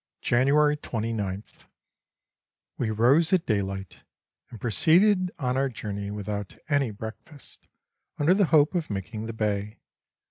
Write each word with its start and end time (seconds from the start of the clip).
January 0.23 0.75
2Sth, 0.77 1.67
>We 2.79 2.89
rose 2.89 3.31
at 3.33 3.45
daylight 3.45 4.01
and 4.49 4.59
proceeded 4.59 5.29
on 5.37 5.57
our 5.57 5.69
journey 5.69 6.09
without 6.09 6.57
any 6.67 6.89
breakfast, 6.89 7.67
under 8.17 8.33
the 8.33 8.45
hope 8.45 8.73
of 8.73 8.89
making 8.89 9.27
the 9.27 9.33
bay. 9.33 9.77